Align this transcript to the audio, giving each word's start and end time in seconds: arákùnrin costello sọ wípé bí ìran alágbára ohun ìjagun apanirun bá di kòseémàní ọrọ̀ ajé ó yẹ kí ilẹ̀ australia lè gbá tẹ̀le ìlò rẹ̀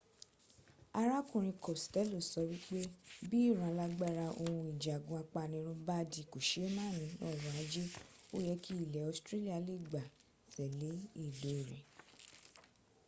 arákùnrin 0.99 1.61
costello 1.65 2.19
sọ 2.31 2.39
wípé 2.51 2.79
bí 3.27 3.37
ìran 3.49 3.69
alágbára 3.73 4.25
ohun 4.41 4.65
ìjagun 4.73 5.17
apanirun 5.23 5.79
bá 5.87 5.97
di 6.11 6.21
kòseémàní 6.31 7.05
ọrọ̀ 7.29 7.53
ajé 7.61 7.83
ó 8.35 8.37
yẹ 8.47 8.55
kí 8.63 8.71
ilẹ̀ 8.83 9.07
australia 9.11 9.57
lè 9.69 9.75
gbá 9.87 10.01
tẹ̀le 10.55 10.89
ìlò 11.25 11.53
rẹ̀ 11.69 11.83